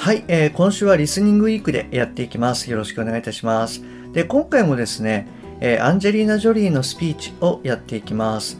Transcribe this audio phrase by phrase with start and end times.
[0.00, 2.70] はい、えー、今週はリスニングウィークでやっていきます。
[2.70, 3.82] よろしくお願いいたします。
[4.14, 5.28] で今回もですね、
[5.60, 8.58] えー、アンジェリーナ・ジョリーのスピーチをやっていきます、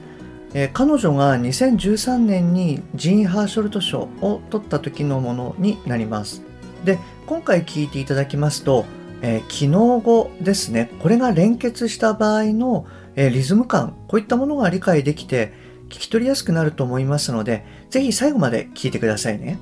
[0.52, 6.42] えー、彼女が2013年にジーン・ハーショルト賞を取った時のものになります。
[6.84, 8.84] で今回聞いていただきますと、
[9.22, 12.84] えー、機能語ですねこれが連結した場合の、
[13.16, 15.54] えー、リズム感こういったものが理解できて
[15.88, 19.58] 聞き取りやすくなると思いますのでぜひ最後まで聞いてくださいね。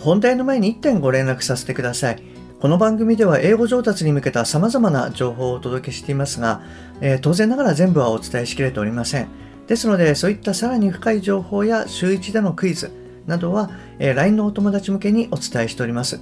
[0.00, 2.22] 本題の前に1点ご連絡させてください
[2.58, 6.62] この番組では英語上達に向けた様々な情報をお届けしていますが、
[7.00, 9.28] えー、当然ながら全部はお伝えしきれておりません。
[9.66, 12.90] ですので、そういったさらに深い情報や週1でのクイズ
[13.26, 16.20] などは、えー、LINE のお友達向けにお伝えしております。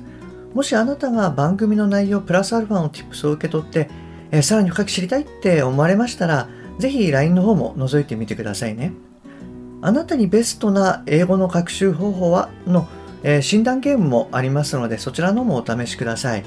[0.55, 3.91] もしあなたが番組の内容プラスアルファの Tips を受け取って、
[4.31, 6.49] えー、さらに深く知りたいって思われましたら、
[6.79, 8.93] ぜひ LINE の方も覗いてみてくださいね。
[9.83, 12.51] あなたにベストな英語の学習方法は？
[12.65, 12.87] の
[13.23, 16.45] えー、診断ゲームもありますので、そちらのもお試しください。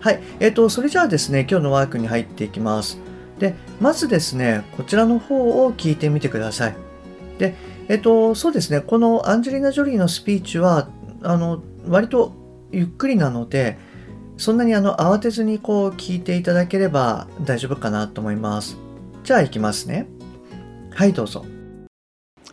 [0.00, 0.20] はい。
[0.40, 2.98] えっ、ー、と、それじゃあですね、今日のワークに入っていきます。
[3.38, 6.76] で、まずですね、こちらの方を聞いてみてください。
[7.38, 7.54] で、
[7.88, 10.88] えっ、ー、と、そうですね、このアンジェリーナ・ジョリーのスピーチは、
[11.22, 12.32] あの、割と
[12.72, 13.78] ゆっくりなので、
[14.36, 18.76] そんなにあの慌てずにこう聞いていただければ大丈夫かなと思います。
[19.24, 20.06] じゃあ行きますね。
[20.90, 21.44] はい、どうぞ。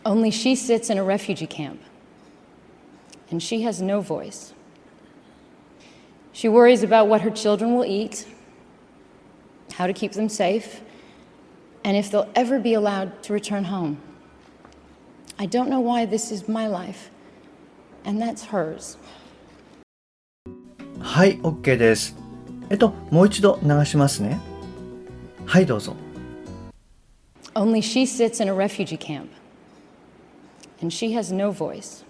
[0.04, 1.89] Only she sits in a refugee camp.
[3.29, 4.53] and she has no voice.
[6.31, 8.25] She worries about what her children will eat,
[9.73, 10.81] how to keep them safe,
[11.83, 14.01] and if they'll ever be allowed to return home.
[15.37, 17.09] I don't know why this is my life,
[18.03, 18.97] and that's hers.
[20.99, 22.15] はい、OK です。
[22.69, 24.39] えっと、もう一度流しますね。
[25.45, 25.95] はい、どうぞ。
[27.53, 29.29] Only she sits in a refugee camp,
[30.81, 32.03] and she has no voice.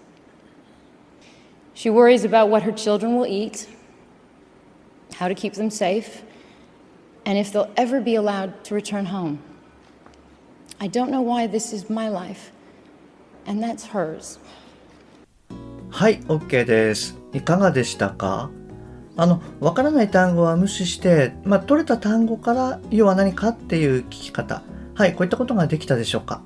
[1.73, 3.67] She worries about what her children will eat,
[5.15, 6.23] how to keep them safe,
[7.25, 9.39] and if they'll ever be allowed to return home.
[10.79, 12.51] I don't know why this is my life,
[13.45, 14.39] and that's hers.
[15.89, 17.17] はい、OK です。
[17.33, 18.49] いかがでしたか
[19.17, 24.63] あの、わからない単語は無視して、まあ、取れた単語から要は何かっていう聞き方。
[24.95, 26.41] はい、こういったことができたでしょうか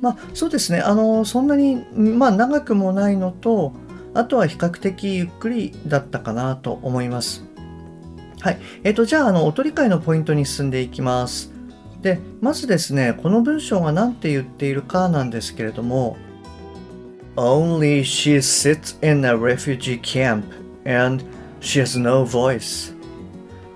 [0.00, 0.80] まあ、そうですね。
[0.80, 3.72] あの、そんなに、まあ、長くもないのと、
[4.14, 7.44] あとは比較的ゆっくりだったかなと思います。
[8.40, 8.58] はい。
[8.84, 11.52] えっ、ー、と、じゃあ、あの、音理解のポイントに進んでいきます。
[12.02, 16.16] で、まずですね、この文章が何て言っているかなんですけれども、
[17.36, 20.44] Only she sits in a refugee camp
[20.84, 21.24] and
[21.60, 22.94] she has no voice.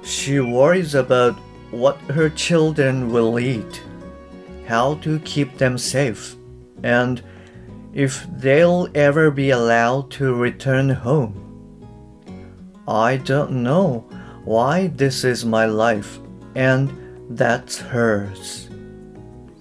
[0.03, 1.37] She worries about
[1.71, 3.83] what her children will eat,
[4.67, 6.37] how to keep them safe,
[6.83, 7.23] and
[7.94, 11.34] if they'll ever be allowed to return home.
[12.88, 14.06] I don't know
[14.46, 16.20] why this is my life
[16.56, 16.92] and
[17.30, 18.70] that's hers.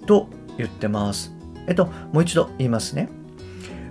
[0.05, 1.31] と言ってます。
[1.67, 3.09] えっと、もう一度言いますね。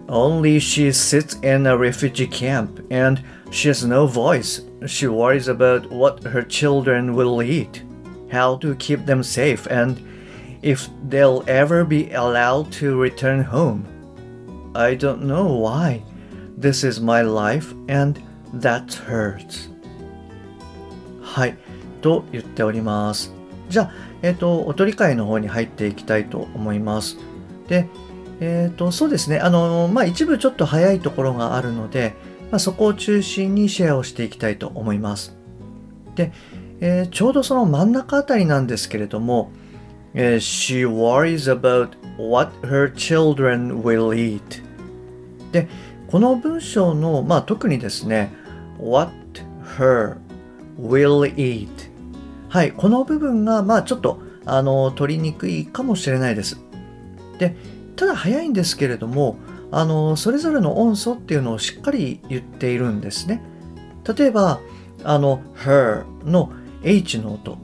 [0.08, 4.64] Only she sits in a refugee camp and she has no voice.
[4.86, 7.82] She worries about what her children will eat,
[8.30, 10.00] how to keep them safe, and
[10.62, 13.84] if they'll ever be allowed to return home.
[14.73, 16.01] I don't know why.
[16.57, 18.19] This is my life and
[18.53, 19.71] that hers.
[21.21, 21.57] はい。
[22.01, 23.33] と言っております。
[23.69, 23.91] じゃあ、
[24.21, 27.17] えっ、ー、と、おとり会の方に入っていきたいと思います。
[27.67, 27.87] で、
[28.39, 29.39] えっ、ー、と、そうですね。
[29.39, 32.13] あの、まあ、一部ちょっと早いところがあるので、
[32.51, 35.35] まあ、そこを中心にシェアをしていきたいと思います。
[36.15, 36.31] で、
[36.81, 39.51] えー、ちょうどその真ん中あたりなんですけれども、
[40.13, 44.62] えー、She worries about what her children will eat
[45.53, 45.69] で
[46.07, 48.33] この文章の、まあ、特にですね
[48.79, 49.13] What
[49.77, 50.17] her
[50.77, 51.69] will eat
[52.49, 56.59] はいこの部分がまあちょっとあの取りにくいかもしれないです。
[57.37, 57.55] で
[57.95, 59.37] ただ早いんですけれども
[59.71, 63.41] あのそれぞれの音素っていうのをしっかり言っているんですね。
[64.17, 64.59] 例えば
[65.03, 66.51] あの her の
[66.83, 67.57] H の音。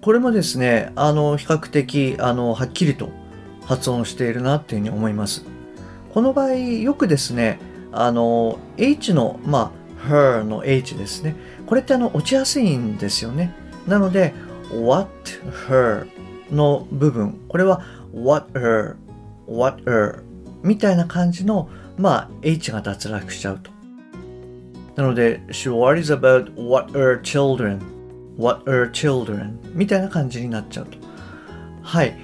[0.00, 3.10] これもですねあの比較的あのはっきりと
[3.66, 5.44] 発音しているなっていうふうに思います。
[6.12, 7.58] この場合よくですね
[7.90, 11.36] あの H のまあ her の h ですね。
[11.66, 13.54] これってあの落ちやすいんですよね。
[13.86, 14.34] なので
[14.72, 15.08] what
[15.68, 16.06] her
[16.50, 17.82] の部分、これは
[18.12, 18.96] what her,
[19.46, 20.22] what her
[20.62, 23.70] みたいな感じの、まあ、h が脱落しちゃうと。
[24.96, 27.80] なので、she worries about what her children,
[28.36, 30.98] what her children みたいな感じになっちゃうと。
[31.82, 32.14] はい。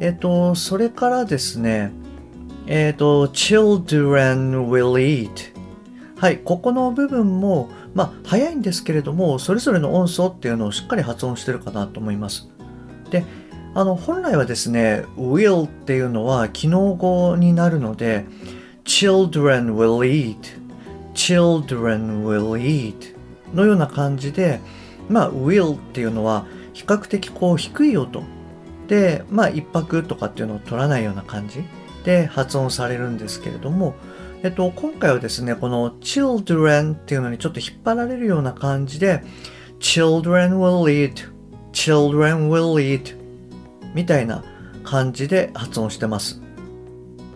[0.00, 1.92] えっ、と、それからですね、
[2.66, 5.56] えっ、と、children will eat
[6.16, 12.48] はい、ここの部分も、まあ、早いんですけれども、それぞれの音素っていうのをしっかり発音してるかなと思います。
[13.10, 13.24] で、
[13.74, 18.24] あの、本来はですね、will っていうのは機能語になるので、
[18.84, 20.36] children will eat,
[21.12, 23.14] children will eat
[23.54, 24.60] のような感じで、
[25.10, 28.22] まあ、will っていうのは比較的こう低い音
[28.88, 31.62] で、まあ、一拍とかっていうのを取らないような感じ。
[32.06, 33.96] で発音されるんですけれども、
[34.44, 39.22] えっと、今回はですね、この children っていうのにちょっと引っ張られるような感じで、
[39.80, 41.28] children will eat,
[41.72, 43.16] children will eat
[43.92, 44.44] みたいな
[44.84, 46.45] 感じで発音してます。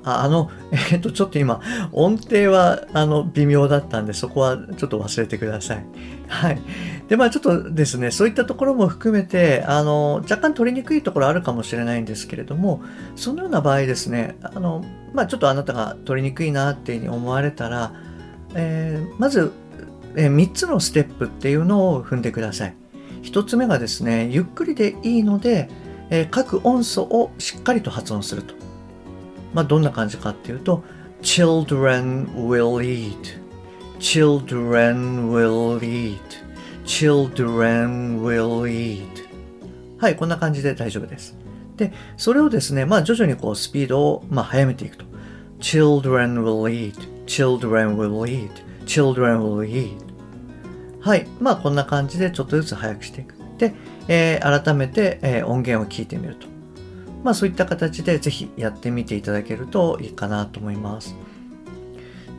[0.05, 0.50] ああの、
[0.93, 1.61] えっと、ちょっと今、
[1.93, 5.87] 音程は、あの、微妙だったんで、そこはちょっと忘れてください。
[6.29, 6.61] はい。
[7.08, 12.82] で、まあちょっとですね、そういったところも含めて、あの、若干取りにくいところあるかもしれないんですけれども、
[13.17, 17.93] そのような場合ですね、あの、まあちょっとあなたが取りにくいなっていうふうに思われたら、
[18.55, 19.52] えー、まず、
[20.17, 22.75] えー、3つのステップっていうのを踏んでください。
[23.23, 25.69] 1つ目がですね、ゆっくりでいいので、
[26.11, 28.55] え、各音素をしっかりと発音すると。
[29.52, 30.82] まあ、どんな感じかっていうと、
[31.23, 33.41] children will eat,
[33.99, 36.19] children will eat,
[36.85, 39.06] children will eat.
[39.99, 41.37] はい、こんな感じで大丈夫です。
[41.76, 45.05] で、それをですね、まあ徐々にこうスピードをまあ速めていくと。
[45.61, 48.50] children will eat, children will eat,
[48.87, 49.97] children will eat.
[51.00, 53.35] はい、まあこんな感じでちょっとずつ速くしていく。
[53.58, 53.75] で、
[54.08, 56.47] えー、改めて、えー、音源を聞いてみると。
[57.23, 61.15] まあそういった形でぜひやってみていただけるといいかなと思います。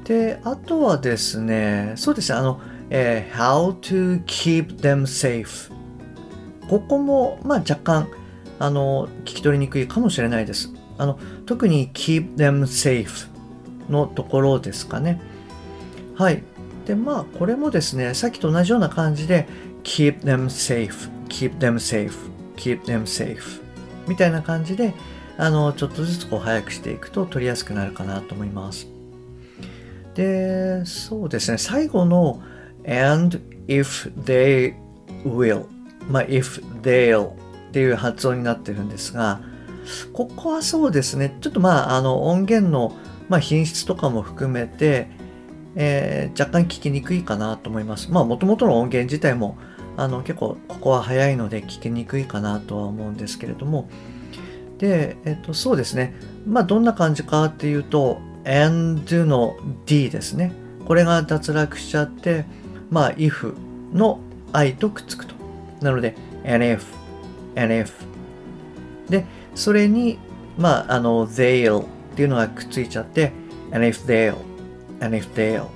[0.04, 5.72] で、あとはですね、そうですね、あの、えー、how to keep them safe。
[6.68, 8.08] ここも、まあ若干、
[8.60, 10.74] あの、聞き取りにくいかもしれないです。
[10.98, 13.28] あの、特に keep them safe
[13.90, 15.22] のところですかね。
[16.16, 16.44] はい。
[16.86, 19.48] で、まあ、これもですね、さっきと同じような感じで
[19.84, 23.61] keep them safe keep them safe, keep them safe
[24.08, 24.94] みたいな感じで、
[25.38, 28.88] あの、ちょっとずつこう早くしていくと取りやすくなるかなと思います。
[30.16, 32.42] で、そうですね、最後の
[32.86, 34.76] and if they
[35.24, 35.66] will
[36.10, 37.34] まあ if they'll っ
[37.72, 39.42] ていう発音になってるんですが、
[40.14, 42.96] ここはそうですね、ちょっとまあ、あの音源の、
[43.30, 45.08] まあ、品質とかも含めて、
[45.76, 48.12] えー、若干聞きにくいかなと思います。
[48.12, 49.58] まあ、もともとの音源自体も
[49.98, 53.90] あの結構ここは早いので聞きにくいかなとは思うんですけれども。
[54.78, 56.16] で、えっと、そうですね。
[56.46, 59.56] まあどんな感じかっていうと and の
[59.86, 60.54] D ですね。
[60.86, 62.46] これが脱落しちゃって
[62.90, 63.54] まあ if
[63.94, 64.20] の
[64.54, 65.36] I とくっつくと。
[65.82, 66.82] なので NF
[67.56, 67.92] NF
[69.10, 70.20] でそれに
[70.58, 71.86] まああの they'll っ
[72.16, 73.32] ていうのがくっついちゃって
[73.72, 74.36] and if they'll
[75.04, 75.68] and if they'll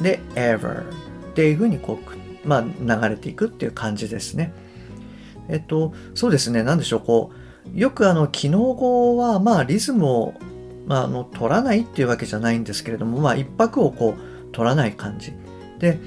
[0.00, 2.17] で ever っていうふうにこうくっ
[2.48, 4.52] まあ、流れていくっていう感じですね。
[5.48, 7.30] えっと、そうですね、なんでしょう、こ
[7.74, 10.34] う、よくあの、機能語は、まあ、リズムを、
[10.86, 15.32] まあ、あの、取らないっていうわけじゃないんですけれども、まあ、一拍をこう、取らない感じ。
[15.78, 16.00] で、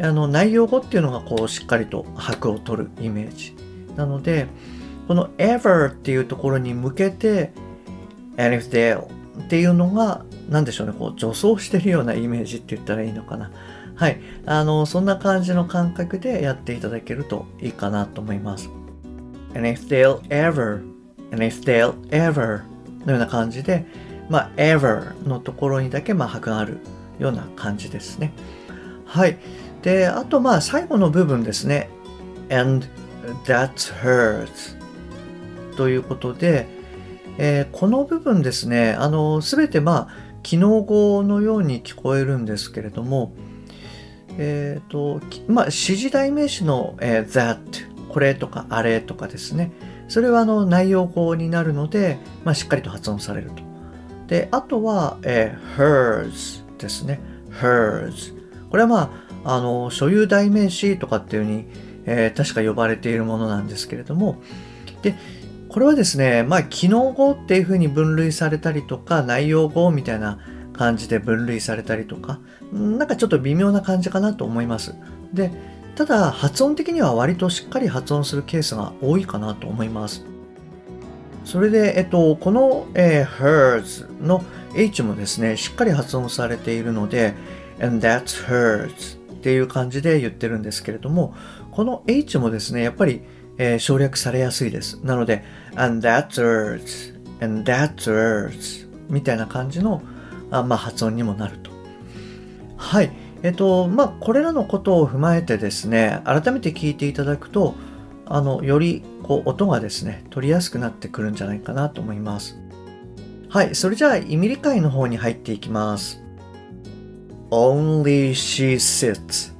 [0.00, 3.54] あの、内容語っていうのが、こう、しっかりと拍を取るイメージ。
[3.96, 4.48] なので、
[5.06, 7.52] この ever っていうところに向けて、
[8.36, 9.04] and if they'll
[9.44, 13.50] っていうのが、なんでしょうね、こう、助走してるようなイメージって言ったらいいのかな。
[13.96, 14.20] はい。
[14.44, 18.70] あの、そんな感じの感覚でやっていただけるといいかなと思います。
[19.54, 20.82] And if they'll ever,
[21.32, 22.62] and if they'll ever
[23.06, 23.86] のような感じで、
[24.28, 26.78] まあ、ever のところにだけ、まあ、拍がある
[27.18, 28.32] ような感じですね。
[29.06, 29.38] はい。
[29.82, 31.88] で、あと、まあ、最後の部分ですね。
[32.50, 32.86] and
[33.46, 33.72] that
[34.02, 34.76] hurts
[35.76, 36.66] ということで、
[37.38, 43.32] えー、この部分ですね、あの、すべて、まあ、機能語のように聞こえるんですけれども、
[44.38, 47.58] えっ、ー、と、まあ、指示代名詞の、えー、that、
[48.08, 49.72] これとかあれとかですね。
[50.08, 53.62] それはあの内容語になるので、まあ、しっかりと発音されると。
[54.28, 57.20] で、あとは、えー、hers ですね。
[57.50, 58.34] hers。
[58.70, 59.10] これはま
[59.44, 61.66] あ、あの、所有代名詞とかっていうふうに、
[62.06, 64.40] えー、確か呼ばれているものなんですけれども、
[65.02, 65.14] で、
[65.68, 70.38] これはですね、まあ、機能語っていうふうに分類されたりとか、内容語みたいな
[70.76, 72.38] 感じで分類されたりとか、
[72.72, 74.94] なんかちょっと微妙な感じかなと思います。
[75.32, 75.50] で、
[75.96, 80.24] ただ発音的には割としっかり発音するケースが多いかなと思います。
[81.44, 84.44] それで、えっと、この、えー、hers の
[84.76, 87.34] H もですね、しっかり発音されているので、
[87.80, 91.34] and that's hers っていう感じで言ってるんですけれども、
[91.70, 93.22] この H もですね、やっぱり、
[93.58, 94.98] えー、省略されやすいです。
[95.02, 95.44] なので、
[95.76, 100.02] and that's hers, and that's hers みたいな感じの
[100.50, 101.70] あ、まあ、発音にもなると。
[102.76, 103.10] はい。
[103.42, 107.74] えっと、まあ、これらのことを踏まえてですね、改めて聞いていただくと、
[108.26, 112.58] あの、より、こう、音がですね、取りやすくなってくるんじゃないかなと思います。
[113.48, 113.74] はい。
[113.74, 116.26] それじゃあ、意味理解の方に入っていきます。
[117.50, 119.52] only she sits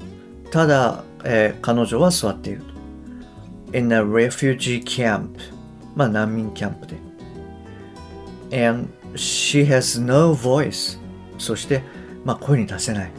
[0.50, 2.62] ただ、えー、彼女は座っている
[3.72, 5.38] in a refugee camp
[5.94, 10.98] まあ難民キャンプで and she has no voice
[11.38, 11.82] そして、
[12.24, 13.10] まあ、声に出せない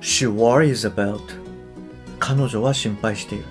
[0.00, 1.20] she worries about
[2.18, 3.44] 彼女は心配している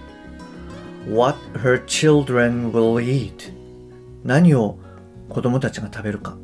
[1.07, 3.53] what her children will eat
[4.23, 4.77] 何を
[5.27, 6.37] 子供たちが食べるか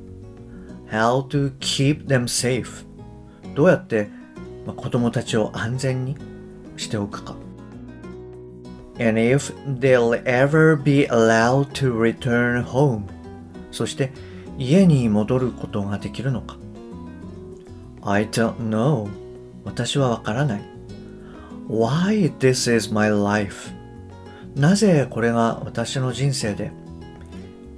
[0.89, 2.85] how to keep them safe
[3.55, 4.09] どうやって
[4.65, 6.17] 子供たちを安全に
[6.77, 7.35] しておくか。
[8.97, 13.03] And if they'll ever be allowed to return home
[13.71, 14.11] そして
[14.57, 16.57] 家に戻ることができるのか
[18.01, 19.09] ？I don't know.
[19.63, 20.61] 私はわからない。
[21.67, 23.71] Why this is my life?
[24.55, 26.71] なぜこれが私の人生で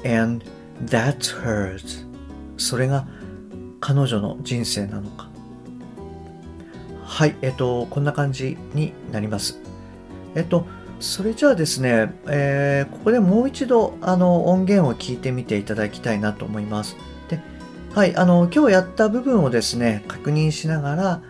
[0.04, 0.46] ？And
[0.86, 2.06] that's hers.
[2.58, 3.08] それが
[3.80, 5.30] 彼女の人生なのか？
[7.04, 9.60] はい、えっと、こんな感じになります。
[10.36, 10.68] えっと、
[11.00, 16.96] それじゃあですね、えー、ここでもう一度あの音源を聞いてみていただきたいなと思います。
[17.30, 17.40] で、
[17.94, 21.22] はい、あの、今日やった部分をですね、確認しながら、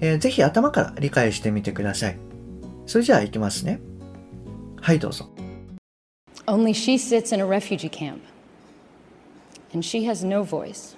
[0.00, 2.18] えー、ぜひ頭から理解してみてください。
[2.86, 3.80] それじゃあ行きますね。
[4.80, 5.28] はい、どうぞ。
[6.46, 8.20] Only she sits in a refugee camp,
[9.72, 10.96] and she has no voice.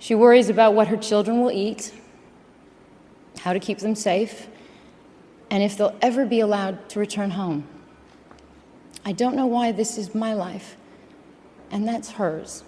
[0.00, 1.92] She worries about what her children will eat.
[3.40, 4.48] how to keep them safe,
[5.50, 7.64] and if they'll ever be allowed to return home.
[9.04, 10.76] I don't know why this is my life,
[11.72, 12.64] and that's hers.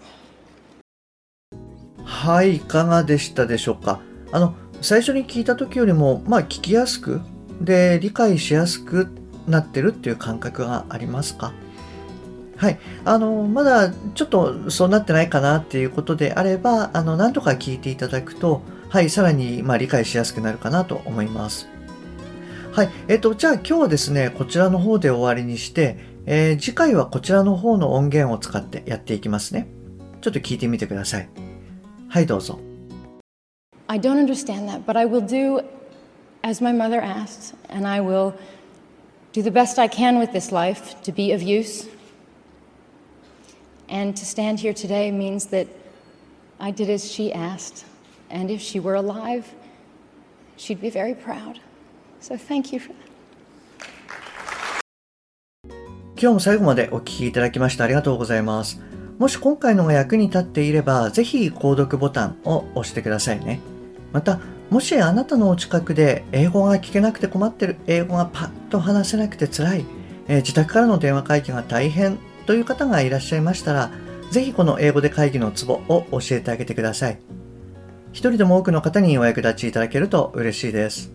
[2.04, 4.00] はい、いかがでしたでしょうか？
[4.32, 7.20] あの、最初に聞いた時よりも、まあ、聞きやすく、
[7.60, 9.08] で、理解しやすく
[9.46, 11.52] なってるっていう感覚がありますか？
[12.56, 12.78] はい。
[13.04, 21.68] あの、まだちょっとそうなってないかなっていうことであれば、あの、何とか聞いていただくと、はい、さらに、まあ、理解しやすくなるかなと思います。
[22.72, 22.90] はい。
[23.06, 29.68] えっ、と、じゃあ今日はですね、こちらの方で終わりにして、えー、次回はこちらの方の音源を使ってやっていきますね。
[30.22, 31.28] ちょっと聞いてみてください。
[32.08, 32.58] はい、どうぞ。
[33.88, 35.62] I don't understand that, but I will do
[36.42, 38.32] as my mother asked, and I will
[39.34, 41.90] do the best I can with this life to be of use.
[43.86, 45.66] And to stand here today means that
[46.58, 47.84] I did as she asked.
[48.30, 49.52] And if she were alive,
[50.56, 51.60] she'd be very proud.
[52.22, 53.12] So thank you for that.
[56.16, 58.80] 今日も最後までお聞きいただきましてありがとうございます。
[59.18, 63.58] もし今回のが役に立っていれば、ぜひ購読ボタンを押してくださいね。
[64.12, 64.38] また、
[64.70, 69.84] もしあなたのお近くで英語が聞けなくて困ってる、英語がパッと話せなくて辛い、
[70.28, 73.90] えー、自宅からの電話会議が大変という方がいらっしゃいましたら、
[74.30, 77.18] ぜひこの英語で会議のツボを教えてあげてください。
[78.12, 81.10] 一人でも多くの方にお役立ちいただけると嬉しいです。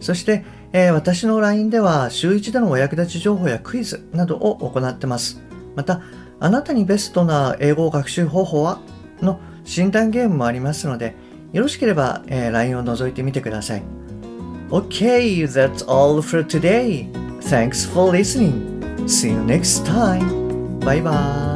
[0.00, 5.40] そして、えー、私の LINE では週1でのお役立ち情報やクイズなどを行ってます。
[5.76, 6.02] また、
[6.40, 8.80] あなたにベストな英語学習方法は？
[9.22, 11.14] の診断ゲームもありますので、
[11.52, 13.82] よろしければ、えー、LINE を覗いてみてください。
[14.70, 17.10] Okay, that's all for today.
[17.40, 18.80] Thanks for listening.
[19.06, 20.78] See you next time.
[20.80, 21.53] Bye bye.